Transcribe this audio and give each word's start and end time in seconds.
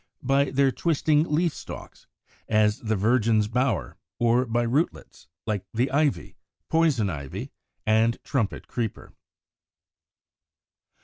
92, 0.23 0.45
93); 0.45 0.45
by 0.45 0.57
their 0.57 0.71
twisting 0.71 1.23
leaf 1.31 1.53
stalks, 1.53 2.07
as 2.49 2.79
the 2.79 2.95
Virgin's 2.95 3.47
Bower; 3.47 3.97
or 4.17 4.47
by 4.47 4.63
rootlets, 4.63 5.27
like 5.45 5.63
the 5.75 5.91
Ivy, 5.91 6.37
Poison 6.69 7.07
Ivy, 7.07 7.51
and 7.85 8.17
Trumpet 8.23 8.67
Creeper. 8.67 9.13